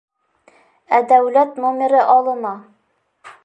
Ә 0.97 1.01
дәүләт 1.11 1.59
номеры 1.67 2.03
алына. 2.17 2.57